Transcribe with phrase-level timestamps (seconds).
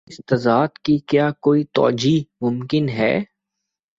[0.07, 3.13] اس تضاد کی کیا کوئی توجیہہ ممکن ہے؟